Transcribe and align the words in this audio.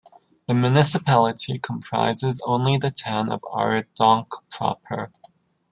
The 0.47 0.55
municipality 0.55 1.59
comprises 1.59 2.41
only 2.43 2.75
the 2.75 2.89
town 2.89 3.31
of 3.31 3.39
Arendonk 3.41 4.31
proper. 4.49 5.11